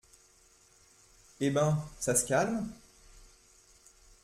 Eh! 1.39 1.51
ben, 1.51 1.77
ça 1.99 2.15
se 2.15 2.25
calme? 2.25 2.67